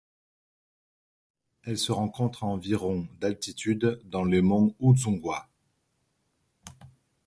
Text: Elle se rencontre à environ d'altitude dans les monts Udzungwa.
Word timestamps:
Elle 1.63 1.77
se 1.77 1.91
rencontre 1.91 2.43
à 2.43 2.47
environ 2.47 3.07
d'altitude 3.19 4.01
dans 4.05 4.23
les 4.23 4.41
monts 4.41 4.75
Udzungwa. 4.79 5.47